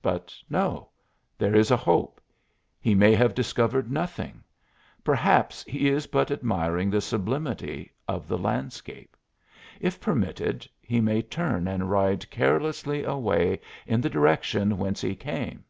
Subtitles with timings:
[0.00, 0.88] But no
[1.36, 2.18] there is a hope;
[2.80, 4.42] he may have discovered nothing
[5.04, 9.14] perhaps he is but admiring the sublimity of the landscape.
[9.78, 15.62] If permitted, he may turn and ride carelessly away in the direction whence he came.